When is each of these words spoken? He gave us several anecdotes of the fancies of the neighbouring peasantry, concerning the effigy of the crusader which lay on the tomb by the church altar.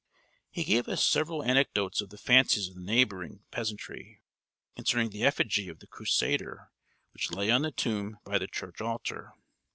He 0.49 0.63
gave 0.63 0.87
us 0.87 1.03
several 1.05 1.43
anecdotes 1.43 2.01
of 2.01 2.09
the 2.09 2.17
fancies 2.17 2.67
of 2.67 2.73
the 2.73 2.81
neighbouring 2.81 3.43
peasantry, 3.51 4.23
concerning 4.75 5.11
the 5.11 5.23
effigy 5.23 5.69
of 5.69 5.77
the 5.77 5.85
crusader 5.85 6.71
which 7.13 7.29
lay 7.31 7.51
on 7.51 7.61
the 7.61 7.71
tomb 7.71 8.17
by 8.25 8.39
the 8.39 8.47
church 8.47 8.81
altar. 8.81 9.33